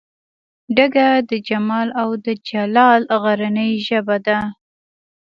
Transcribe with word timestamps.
ډکه 0.75 1.07
د 1.29 1.31
جمال 1.47 1.87
او 2.01 2.09
دجلال 2.25 3.01
غرنۍ 3.23 3.71
ژبه 3.87 4.17
ده 4.25 4.39